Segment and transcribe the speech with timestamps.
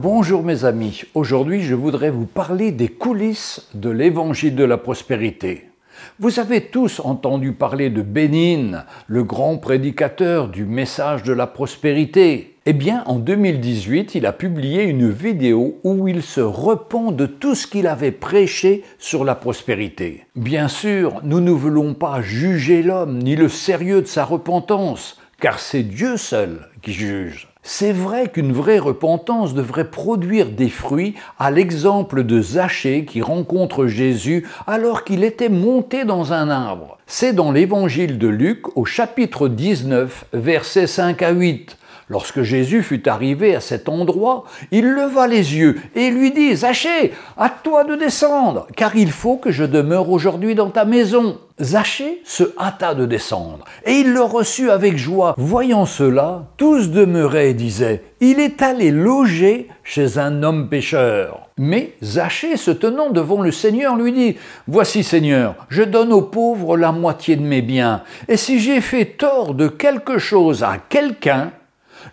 [0.00, 5.70] Bonjour mes amis, aujourd'hui je voudrais vous parler des coulisses de l'évangile de la prospérité.
[6.20, 12.54] Vous avez tous entendu parler de Bénin, le grand prédicateur du message de la prospérité.
[12.64, 17.56] Eh bien, en 2018, il a publié une vidéo où il se repent de tout
[17.56, 20.26] ce qu'il avait prêché sur la prospérité.
[20.36, 25.58] Bien sûr, nous ne voulons pas juger l'homme ni le sérieux de sa repentance, car
[25.58, 27.48] c'est Dieu seul qui juge.
[27.70, 33.86] C'est vrai qu'une vraie repentance devrait produire des fruits, à l'exemple de Zachée qui rencontre
[33.86, 36.96] Jésus alors qu'il était monté dans un arbre.
[37.06, 41.77] C'est dans l'évangile de Luc au chapitre 19, versets 5 à 8.
[42.10, 47.12] Lorsque Jésus fut arrivé à cet endroit, il leva les yeux et lui dit, Zachée,
[47.36, 51.38] à toi de descendre, car il faut que je demeure aujourd'hui dans ta maison.
[51.60, 55.34] Zachée se hâta de descendre, et il le reçut avec joie.
[55.36, 61.48] Voyant cela, tous demeuraient et disaient, Il est allé loger chez un homme pécheur.
[61.58, 64.36] Mais Zachée, se tenant devant le Seigneur, lui dit,
[64.68, 69.04] Voici Seigneur, je donne aux pauvres la moitié de mes biens, et si j'ai fait
[69.04, 71.50] tort de quelque chose à quelqu'un,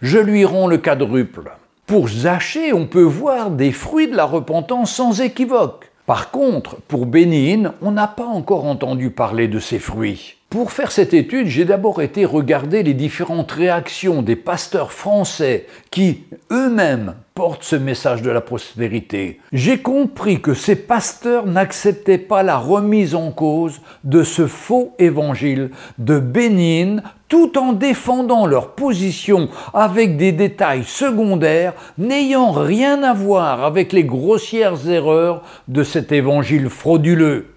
[0.02, 1.52] je lui rends le quadruple.
[1.86, 5.92] Pour Zachée, on peut voir des fruits de la repentance sans équivoque.
[6.06, 10.35] Par contre, pour Bénin, on n'a pas encore entendu parler de ces fruits.
[10.56, 16.24] Pour faire cette étude, j'ai d'abord été regarder les différentes réactions des pasteurs français qui,
[16.50, 19.42] eux-mêmes, portent ce message de la prospérité.
[19.52, 25.72] J'ai compris que ces pasteurs n'acceptaient pas la remise en cause de ce faux évangile
[25.98, 33.66] de Bénin tout en défendant leur position avec des détails secondaires n'ayant rien à voir
[33.66, 37.55] avec les grossières erreurs de cet évangile frauduleux.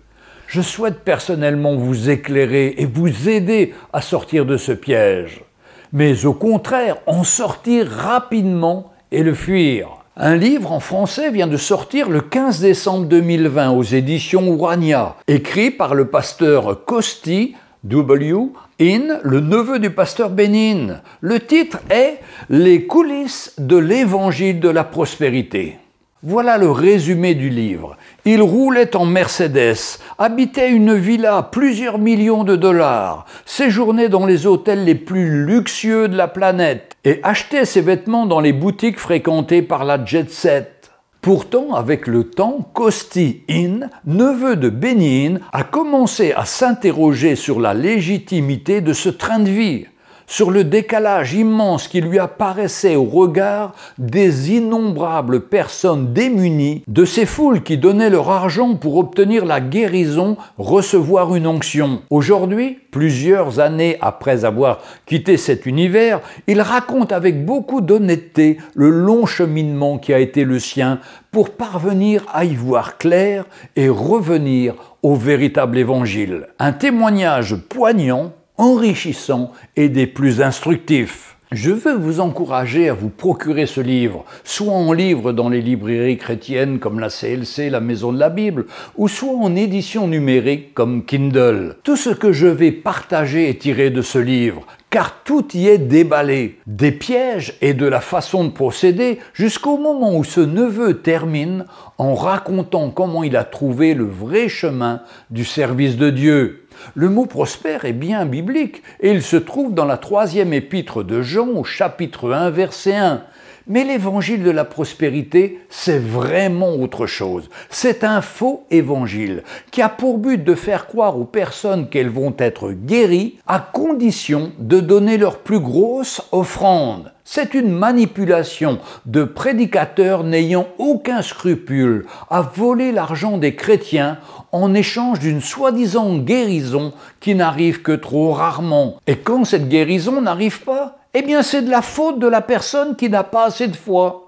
[0.48, 5.44] Je souhaite personnellement vous éclairer et vous aider à sortir de ce piège,
[5.92, 9.88] mais au contraire en sortir rapidement et le fuir.
[10.16, 15.70] Un livre en français vient de sortir le 15 décembre 2020 aux éditions Urania, écrit
[15.70, 17.54] par le pasteur Costi
[17.84, 18.34] W.
[18.80, 21.02] In, le neveu du pasteur Bénin.
[21.20, 25.76] Le titre est Les coulisses de l'évangile de la prospérité.
[26.24, 27.96] Voilà le résumé du livre.
[28.24, 34.44] Il roulait en Mercedes, habitait une villa à plusieurs millions de dollars, séjournait dans les
[34.44, 39.62] hôtels les plus luxueux de la planète et achetait ses vêtements dans les boutiques fréquentées
[39.62, 40.90] par la jet set.
[41.20, 47.74] Pourtant, avec le temps, Kosti In, neveu de Bénin, a commencé à s'interroger sur la
[47.74, 49.86] légitimité de ce train de vie
[50.28, 57.26] sur le décalage immense qui lui apparaissait au regard des innombrables personnes démunies, de ces
[57.26, 62.02] foules qui donnaient leur argent pour obtenir la guérison, recevoir une onction.
[62.10, 69.24] Aujourd'hui, plusieurs années après avoir quitté cet univers, il raconte avec beaucoup d'honnêteté le long
[69.24, 71.00] cheminement qui a été le sien
[71.30, 73.44] pour parvenir à y voir clair
[73.76, 76.48] et revenir au véritable évangile.
[76.58, 81.36] Un témoignage poignant enrichissants et des plus instructifs.
[81.50, 86.18] Je veux vous encourager à vous procurer ce livre, soit en livre dans les librairies
[86.18, 88.66] chrétiennes comme la CLC, la Maison de la Bible,
[88.98, 91.76] ou soit en édition numérique comme Kindle.
[91.84, 95.78] Tout ce que je vais partager est tiré de ce livre, car tout y est
[95.78, 101.64] déballé, des pièges et de la façon de procéder, jusqu'au moment où ce neveu termine
[101.96, 106.67] en racontant comment il a trouvé le vrai chemin du service de Dieu.
[106.94, 111.22] Le mot prospère est bien biblique et il se trouve dans la troisième épître de
[111.22, 113.22] Jean au chapitre 1 verset 1.
[113.70, 117.50] Mais l'évangile de la prospérité, c'est vraiment autre chose.
[117.68, 122.34] C'est un faux évangile qui a pour but de faire croire aux personnes qu'elles vont
[122.38, 127.12] être guéries à condition de donner leur plus grosse offrande.
[127.30, 134.16] C'est une manipulation de prédicateurs n'ayant aucun scrupule à voler l'argent des chrétiens
[134.50, 138.96] en échange d'une soi-disant guérison qui n'arrive que trop rarement.
[139.06, 142.96] Et quand cette guérison n'arrive pas, eh bien c'est de la faute de la personne
[142.96, 144.27] qui n'a pas assez de foi.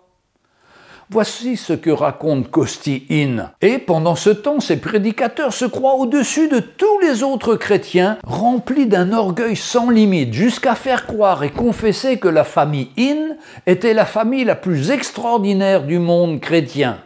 [1.13, 3.51] Voici ce que raconte Costi In.
[3.63, 8.87] Et pendant ce temps, ces prédicateurs se croient au-dessus de tous les autres chrétiens, remplis
[8.87, 13.35] d'un orgueil sans limite, jusqu'à faire croire et confesser que la famille In
[13.67, 16.99] était la famille la plus extraordinaire du monde chrétien.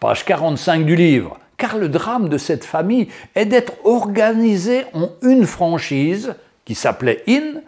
[0.00, 1.38] Page 45 du livre.
[1.58, 7.60] Car le drame de cette famille est d'être organisée en une franchise qui s'appelait In,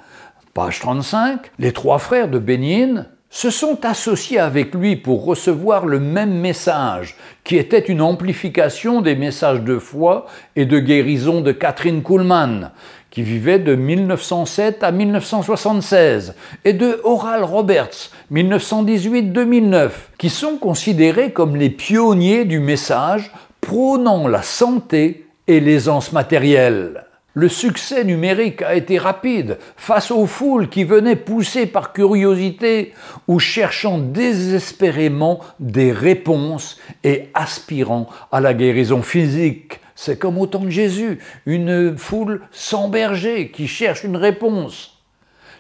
[0.55, 6.01] Page 35, les trois frères de Bénin se sont associés avec lui pour recevoir le
[6.01, 10.27] même message, qui était une amplification des messages de foi
[10.57, 12.71] et de guérison de Catherine Kuhlmann,
[13.11, 16.35] qui vivait de 1907 à 1976,
[16.65, 23.31] et de Oral Roberts, 1918-2009, qui sont considérés comme les pionniers du message
[23.61, 27.08] prônant la santé et l'aisance matérielle.
[27.39, 32.95] Le succès numérique a été rapide face aux foules qui venaient poussées par curiosité
[33.29, 39.79] ou cherchant désespérément des réponses et aspirant à la guérison physique.
[39.95, 44.99] C'est comme au temps de Jésus, une foule sans berger qui cherche une réponse.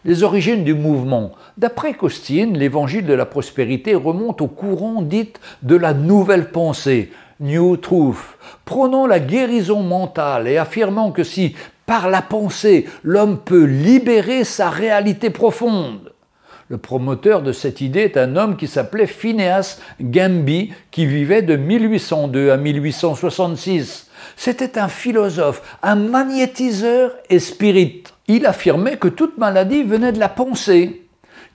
[0.04, 1.31] Les origines du mouvement.
[1.58, 5.32] D'après Costine, l'évangile de la prospérité remonte au courant dit
[5.62, 11.55] de la nouvelle pensée, New Truth, prônant la guérison mentale et affirmant que si,
[11.87, 16.12] par la pensée, l'homme peut libérer sa réalité profonde.
[16.69, 21.56] Le promoteur de cette idée est un homme qui s'appelait Phineas Gamby, qui vivait de
[21.56, 24.08] 1802 à 1866.
[24.37, 28.02] C'était un philosophe, un magnétiseur et spirit.
[28.26, 31.06] Il affirmait que toute maladie venait de la pensée,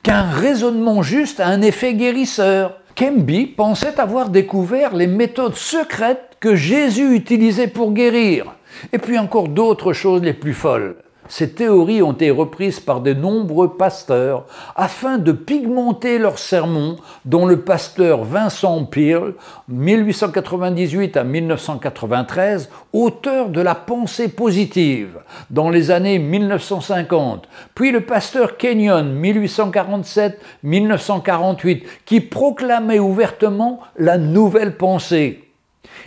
[0.02, 6.56] qu'un raisonnement juste a un effet guérisseur, Kemby pensait avoir découvert les méthodes secrètes que
[6.56, 8.56] Jésus utilisait pour guérir,
[8.92, 10.96] et puis encore d'autres choses les plus folles.
[11.30, 17.46] Ces théories ont été reprises par de nombreux pasteurs afin de pigmenter leurs sermons, dont
[17.46, 19.34] le pasteur Vincent Peale,
[19.70, 28.58] 1898 à 1993, auteur de la pensée positive dans les années 1950, puis le pasteur
[28.58, 29.22] Kenyon,
[30.64, 35.40] 1847-1948, qui proclamait ouvertement la nouvelle pensée.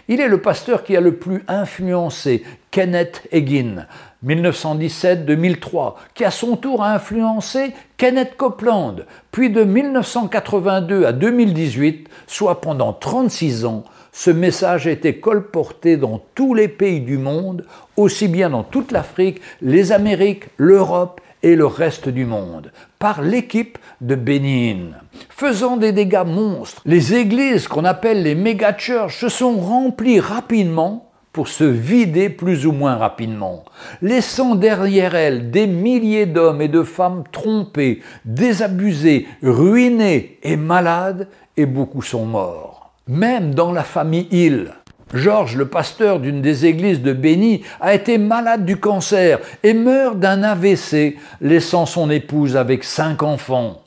[0.08, 3.86] Il est le pasteur qui a le plus influencé Kenneth Hagin,
[4.24, 8.96] 1917-2003, qui à son tour a influencé Kenneth Copeland,
[9.32, 16.22] puis de 1982 à 2018, soit pendant 36 ans, ce message a été colporté dans
[16.34, 17.66] tous les pays du monde,
[17.98, 23.78] aussi bien dans toute l'Afrique, les Amériques, l'Europe et le reste du monde, par l'équipe
[24.00, 24.92] de Bénin,
[25.28, 26.80] faisant des dégâts monstres.
[26.86, 31.05] Les églises qu'on appelle les méga-churches se sont remplies rapidement
[31.36, 33.66] pour se vider plus ou moins rapidement,
[34.00, 41.28] laissant derrière elles des milliers d'hommes et de femmes trompés, désabusés, ruinés et malades,
[41.58, 42.94] et beaucoup sont morts.
[43.06, 44.72] Même dans la famille Hill,
[45.12, 50.18] Georges, le pasteur d'une des églises de Béni, a été malade du cancer et meurt
[50.18, 53.82] d'un AVC, laissant son épouse avec cinq enfants.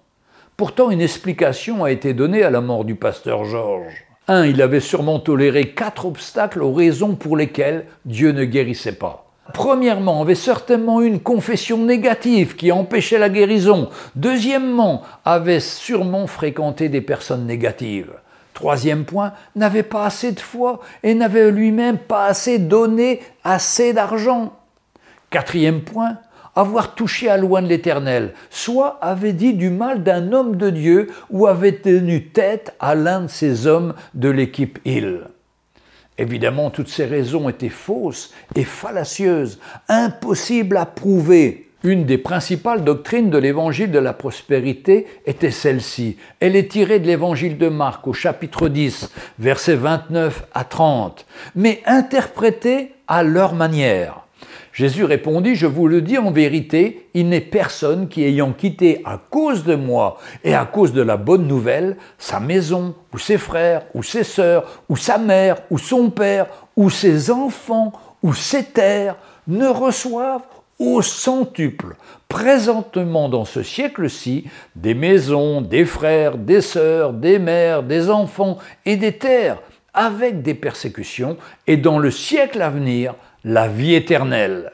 [0.55, 4.05] Pourtant, une explication a été donnée à la mort du pasteur Georges.
[4.29, 4.45] 1.
[4.45, 9.25] Il avait sûrement toléré quatre obstacles aux raisons pour lesquelles Dieu ne guérissait pas.
[9.53, 13.89] Premièrement, avait certainement une confession négative qui empêchait la guérison.
[14.15, 18.13] Deuxièmement, avait sûrement fréquenté des personnes négatives.
[18.53, 24.53] Troisième point, n'avait pas assez de foi et n'avait lui-même pas assez donné assez d'argent.
[25.31, 26.17] Quatrième point,
[26.55, 31.07] avoir touché à loin de l'Éternel, soit avait dit du mal d'un homme de Dieu
[31.29, 35.21] ou avait tenu tête à l'un de ces hommes de l'équipe Hill.
[36.17, 41.69] Évidemment, toutes ces raisons étaient fausses et fallacieuses, impossibles à prouver.
[41.83, 46.17] Une des principales doctrines de l'évangile de la prospérité était celle-ci.
[46.41, 49.09] Elle est tirée de l'évangile de Marc au chapitre 10,
[49.39, 51.25] versets 29 à 30,
[51.55, 54.19] mais interprétée à leur manière.
[54.79, 59.19] Jésus répondit, je vous le dis en vérité, il n'est personne qui ayant quitté à
[59.30, 63.81] cause de moi et à cause de la bonne nouvelle sa maison, ou ses frères,
[63.94, 67.92] ou ses sœurs, ou sa mère, ou son père, ou ses enfants,
[68.23, 69.18] ou ses terres,
[69.49, 70.47] ne reçoivent
[70.80, 71.97] au centuple,
[72.30, 74.45] présentement dans ce siècle-ci,
[74.77, 79.61] des maisons, des frères, des sœurs, des mères, des enfants et des terres,
[79.94, 81.35] avec des persécutions,
[81.68, 84.71] et dans le siècle à venir, la vie éternelle.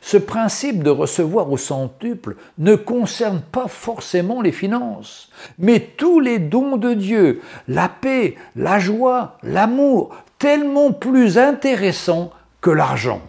[0.00, 6.38] Ce principe de recevoir au centuple ne concerne pas forcément les finances, mais tous les
[6.38, 12.30] dons de Dieu, la paix, la joie, l'amour, tellement plus intéressants
[12.62, 13.20] que l'argent.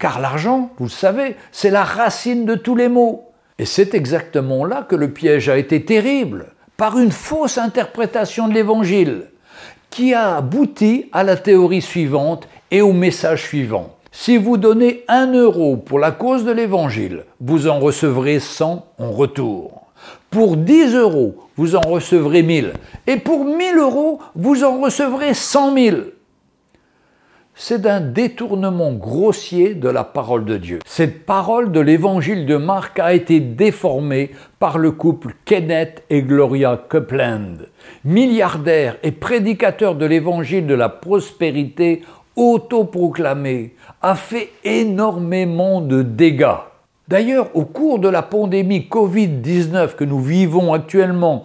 [0.00, 3.30] Car l'argent, vous le savez, c'est la racine de tous les maux.
[3.58, 8.54] Et c'est exactement là que le piège a été terrible, par une fausse interprétation de
[8.54, 9.30] l'Évangile,
[9.88, 13.95] qui a abouti à la théorie suivante et au message suivant.
[14.18, 19.10] Si vous donnez un euro pour la cause de l'Évangile, vous en recevrez 100 en
[19.12, 19.88] retour.
[20.30, 22.72] Pour 10 euros, vous en recevrez 1000.
[23.06, 25.96] Et pour 1000 euros, vous en recevrez 100 000.
[27.54, 30.78] C'est un détournement grossier de la parole de Dieu.
[30.86, 36.82] Cette parole de l'évangile de Marc a été déformée par le couple Kenneth et Gloria
[36.88, 37.56] Copeland,
[38.04, 42.02] milliardaires et prédicateurs de l'évangile de la prospérité
[42.36, 46.58] autoproclamé, a fait énormément de dégâts.
[47.08, 51.44] D'ailleurs, au cours de la pandémie Covid-19 que nous vivons actuellement,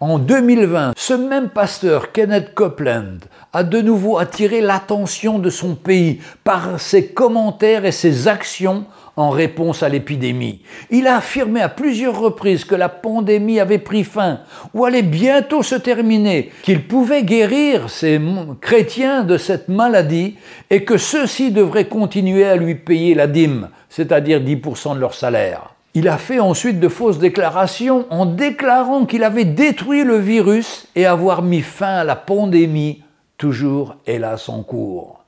[0.00, 3.18] en 2020, ce même pasteur, Kenneth Copeland,
[3.52, 9.28] a de nouveau attiré l'attention de son pays par ses commentaires et ses actions en
[9.28, 10.62] réponse à l'épidémie.
[10.90, 14.40] Il a affirmé à plusieurs reprises que la pandémie avait pris fin
[14.72, 18.18] ou allait bientôt se terminer, qu'il pouvait guérir ces
[18.62, 20.36] chrétiens de cette maladie
[20.70, 25.74] et que ceux-ci devraient continuer à lui payer la dîme, c'est-à-dire 10% de leur salaire.
[25.92, 31.04] Il a fait ensuite de fausses déclarations en déclarant qu'il avait détruit le virus et
[31.04, 33.02] avoir mis fin à la pandémie,
[33.38, 35.24] toujours hélas en cours.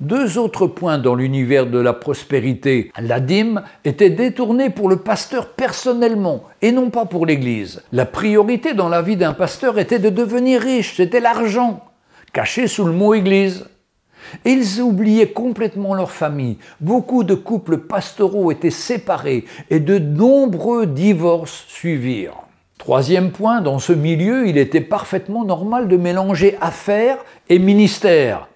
[0.00, 2.92] Deux autres points dans l'univers de la prospérité.
[2.98, 7.82] La dîme était détournée pour le pasteur personnellement et non pas pour l'Église.
[7.92, 11.84] La priorité dans la vie d'un pasteur était de devenir riche, c'était l'argent,
[12.32, 13.66] caché sous le mot Église.
[14.44, 16.58] Ils oubliaient complètement leur famille.
[16.80, 22.42] Beaucoup de couples pastoraux étaient séparés et de nombreux divorces suivirent.
[22.78, 27.18] Troisième point, dans ce milieu, il était parfaitement normal de mélanger affaires
[27.48, 28.48] et ministère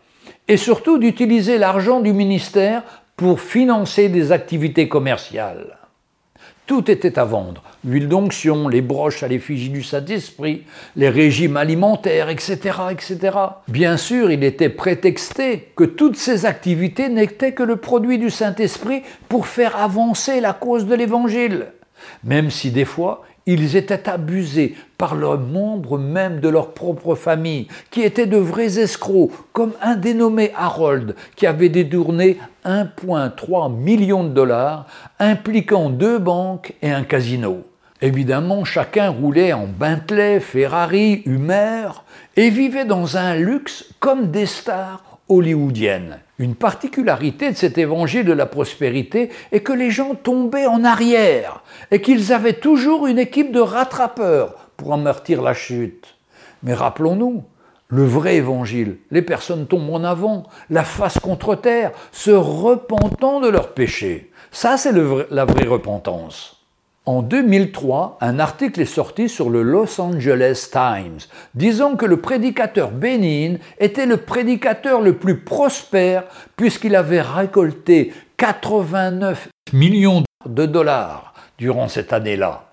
[0.47, 2.83] et surtout d'utiliser l'argent du ministère
[3.17, 5.80] pour financer des activités commerciales.
[6.71, 10.63] Tout était à vendre, l'huile d'onction, les broches à l'effigie du Saint-Esprit,
[10.95, 12.59] les régimes alimentaires, etc.,
[12.93, 13.37] etc.
[13.67, 19.03] Bien sûr, il était prétexté que toutes ces activités n'étaient que le produit du Saint-Esprit
[19.29, 21.73] pour faire avancer la cause de l'Évangile,
[22.23, 27.69] même si des fois ils étaient abusés par leurs membres même de leur propre famille,
[27.91, 34.31] qui étaient de vrais escrocs, comme un dénommé Harold, qui avait détourné 1,3 million de
[34.31, 34.87] dollars,
[35.19, 37.65] impliquant deux banques et un casino.
[38.03, 42.05] Évidemment, chacun roulait en Bentley, Ferrari, Hummer,
[42.37, 46.21] et vivait dans un luxe comme des stars hollywoodiennes.
[46.41, 51.63] Une particularité de cet évangile de la prospérité est que les gens tombaient en arrière
[51.91, 56.17] et qu'ils avaient toujours une équipe de rattrapeurs pour amortir la chute.
[56.63, 57.45] Mais rappelons-nous,
[57.89, 63.49] le vrai évangile, les personnes tombent en avant, la face contre terre, se repentant de
[63.51, 64.33] leurs péchés.
[64.51, 66.60] Ça, c'est la vraie repentance.
[67.07, 71.21] En 2003, un article est sorti sur le Los Angeles Times
[71.55, 76.25] disant que le prédicateur Benin était le prédicateur le plus prospère
[76.57, 82.65] puisqu'il avait récolté 89 millions de dollars durant cette année-là.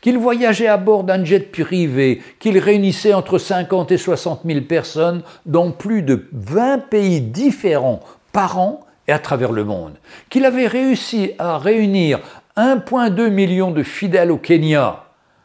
[0.00, 5.22] Qu'il voyageait à bord d'un jet privé, qu'il réunissait entre 50 et 60 000 personnes
[5.46, 8.00] dans plus de 20 pays différents
[8.32, 9.94] par an et à travers le monde,
[10.28, 12.20] qu'il avait réussi à réunir
[12.58, 15.04] 1,2 million de fidèles au Kenya.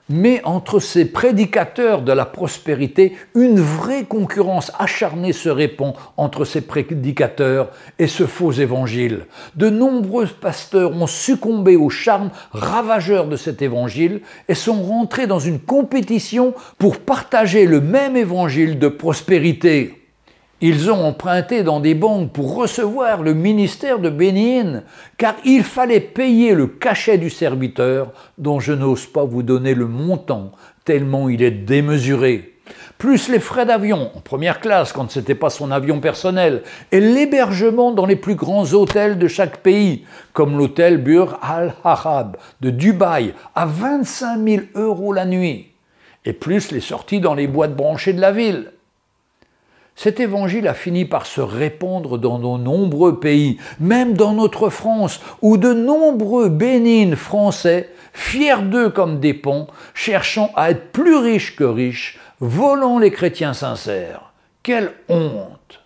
[0.09, 6.61] Mais entre ces prédicateurs de la prospérité, une vraie concurrence acharnée se répand entre ces
[6.61, 9.27] prédicateurs et ce faux évangile.
[9.55, 15.39] De nombreux pasteurs ont succombé au charme ravageur de cet évangile et sont rentrés dans
[15.39, 20.02] une compétition pour partager le même évangile de prospérité.
[20.65, 24.83] Ils ont emprunté dans des banques pour recevoir le ministère de Bénin,
[25.17, 29.87] car il fallait payer le cachet du serviteur, dont je n'ose pas vous donner le
[29.87, 30.53] montant,
[30.85, 32.53] tellement il est démesuré.
[32.97, 37.01] Plus les frais d'avion, en première classe quand ce n'était pas son avion personnel, et
[37.01, 43.33] l'hébergement dans les plus grands hôtels de chaque pays, comme l'hôtel Bur al-Harab de Dubaï,
[43.53, 45.73] à 25 000 euros la nuit,
[46.23, 48.71] et plus les sorties dans les boîtes branchées de la ville.
[49.95, 55.21] Cet évangile a fini par se répandre dans de nombreux pays, même dans notre France,
[55.41, 61.55] où de nombreux bénignes français, fiers d'eux comme des ponts, cherchant à être plus riches
[61.55, 64.33] que riches, volant les chrétiens sincères.
[64.63, 65.79] Quelle honte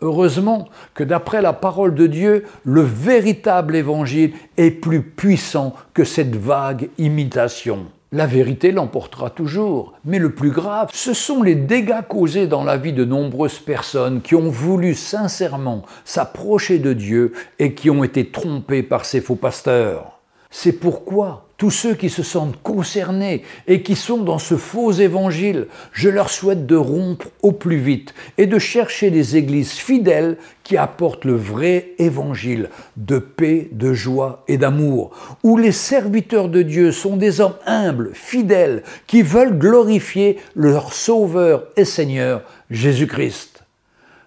[0.00, 6.34] Heureusement que d'après la parole de Dieu, le véritable évangile est plus puissant que cette
[6.34, 7.86] vague imitation.
[8.14, 9.94] La vérité l'emportera toujours.
[10.04, 14.20] Mais le plus grave, ce sont les dégâts causés dans la vie de nombreuses personnes
[14.20, 19.36] qui ont voulu sincèrement s'approcher de Dieu et qui ont été trompées par ces faux
[19.36, 20.18] pasteurs.
[20.50, 25.68] C'est pourquoi tous ceux qui se sentent concernés et qui sont dans ce faux évangile,
[25.92, 30.76] je leur souhaite de rompre au plus vite et de chercher des églises fidèles qui
[30.76, 35.12] apportent le vrai évangile de paix, de joie et d'amour,
[35.44, 41.68] où les serviteurs de Dieu sont des hommes humbles, fidèles, qui veulent glorifier leur Sauveur
[41.76, 42.42] et Seigneur
[42.72, 43.51] Jésus-Christ.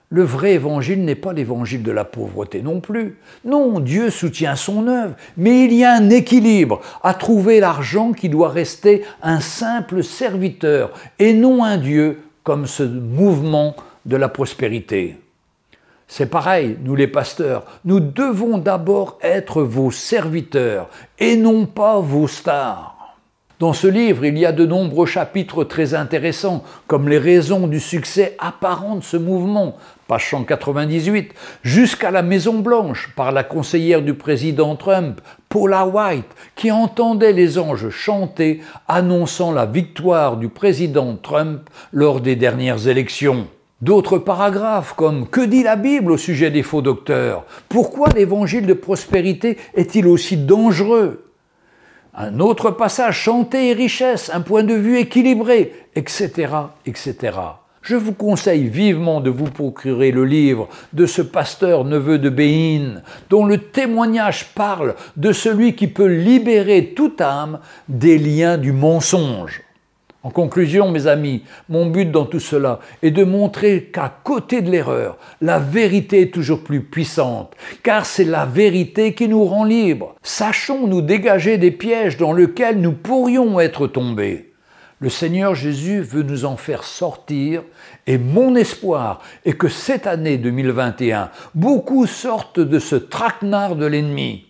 [0.10, 3.18] Le vrai évangile n'est pas l'évangile de la pauvreté non plus.
[3.44, 8.30] Non, Dieu soutient son œuvre, mais il y a un équilibre à trouver l'argent qui
[8.30, 15.18] doit rester un simple serviteur et non un Dieu comme ce mouvement de la prospérité.
[16.08, 22.28] C'est pareil, nous les pasteurs, nous devons d'abord être vos serviteurs et non pas vos
[22.28, 22.96] stars.
[23.58, 27.80] Dans ce livre, il y a de nombreux chapitres très intéressants, comme les raisons du
[27.80, 31.34] succès apparent de ce mouvement, page 198,
[31.64, 37.58] jusqu'à la Maison Blanche, par la conseillère du président Trump, Paula White, qui entendait les
[37.58, 43.48] anges chanter annonçant la victoire du président Trump lors des dernières élections.
[43.82, 47.46] D'autres paragraphes comme Que dit la Bible au sujet des faux docteurs?
[47.68, 51.26] Pourquoi l'évangile de prospérité est-il aussi dangereux?
[52.14, 56.48] Un autre passage, santé et richesse, un point de vue équilibré, etc.,
[56.86, 57.38] etc.
[57.86, 63.04] Je vous conseille vivement de vous procurer le livre de ce pasteur neveu de Béhin,
[63.30, 69.62] dont le témoignage parle de celui qui peut libérer toute âme des liens du mensonge.
[70.24, 74.72] En conclusion, mes amis, mon but dans tout cela est de montrer qu'à côté de
[74.72, 80.16] l'erreur, la vérité est toujours plus puissante, car c'est la vérité qui nous rend libres.
[80.24, 84.55] Sachons nous dégager des pièges dans lesquels nous pourrions être tombés.
[85.00, 87.64] Le Seigneur Jésus veut nous en faire sortir
[88.08, 94.46] et mon espoir est que cette année 2021, beaucoup sortent de ce traquenard de l'ennemi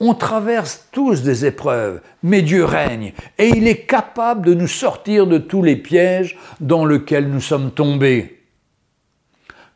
[0.00, 5.26] on traverse tous des épreuves, mais Dieu règne et il est capable de nous sortir
[5.26, 8.39] de tous les pièges dans lesquels nous sommes tombés.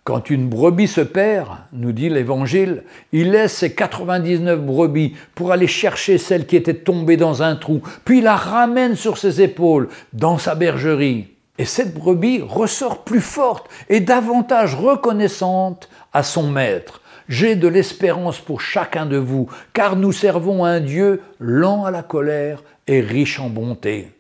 [0.05, 2.83] Quand une brebis se perd, nous dit l'Évangile,
[3.13, 7.81] il laisse ses 99 brebis pour aller chercher celle qui était tombée dans un trou,
[8.05, 11.29] puis la ramène sur ses épaules dans sa bergerie.
[11.57, 17.01] Et cette brebis ressort plus forte et davantage reconnaissante à son maître.
[17.31, 22.03] J'ai de l'espérance pour chacun de vous, car nous servons un Dieu lent à la
[22.03, 24.11] colère et riche en bonté.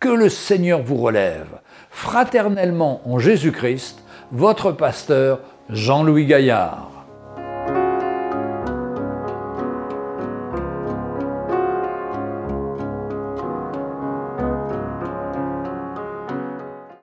[0.00, 1.60] Que le Seigneur vous relève.
[1.90, 3.99] Fraternellement en Jésus-Christ,
[4.32, 6.99] votre pasteur Jean-Louis Gaillard.